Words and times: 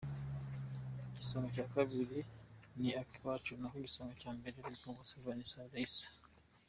Igisonga 1.09 1.47
cya 1.55 1.65
Kabiri 1.73 2.19
ni 2.79 2.89
Akacu 3.01 3.27
Lynca 3.29 3.55
naho 3.59 3.75
igisonga 3.79 4.13
cya 4.21 4.31
mbere 4.37 4.57
ni 4.73 4.77
Uwase 4.89 5.15
Vanessa 5.25 5.59
Raissa. 5.73 6.07